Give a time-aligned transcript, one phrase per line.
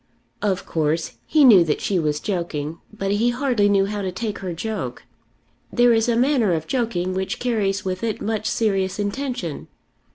[0.41, 4.39] Of course he knew that she was joking, but he hardly knew how to take
[4.39, 5.03] her joke.
[5.71, 9.67] There is a manner of joking which carries with it much serious intention.